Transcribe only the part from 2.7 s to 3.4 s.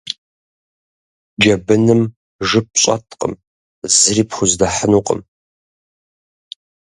щӏэткъым,